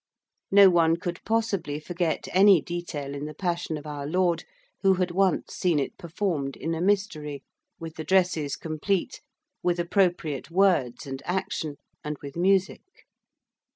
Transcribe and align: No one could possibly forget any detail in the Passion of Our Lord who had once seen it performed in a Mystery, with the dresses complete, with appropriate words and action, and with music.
No 0.49 0.67
one 0.71 0.97
could 0.97 1.23
possibly 1.25 1.79
forget 1.79 2.27
any 2.33 2.59
detail 2.59 3.13
in 3.13 3.25
the 3.25 3.35
Passion 3.35 3.77
of 3.77 3.85
Our 3.85 4.07
Lord 4.07 4.45
who 4.81 4.95
had 4.95 5.11
once 5.11 5.53
seen 5.53 5.77
it 5.77 5.95
performed 5.95 6.55
in 6.57 6.73
a 6.73 6.81
Mystery, 6.81 7.43
with 7.79 7.97
the 7.97 8.03
dresses 8.03 8.55
complete, 8.55 9.21
with 9.61 9.77
appropriate 9.79 10.49
words 10.49 11.05
and 11.05 11.21
action, 11.23 11.75
and 12.03 12.17
with 12.23 12.35
music. 12.35 12.81